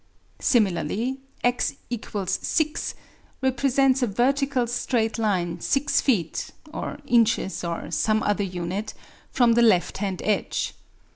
Similarly 0.39 1.19
x 1.43 1.75
= 1.91 2.25
6 2.25 2.95
represents 3.43 4.01
a 4.01 4.07
vertical 4.07 4.65
straight 4.65 5.19
line 5.19 5.59
6 5.61 6.01
feet 6.01 6.49
(or 6.73 6.97
inches 7.05 7.63
or 7.63 7.91
some 7.91 8.23
other 8.23 8.43
unit) 8.43 8.95
from 9.29 9.53
the 9.53 9.61
left 9.61 9.99
hand 9.99 10.23
edge. 10.25 10.73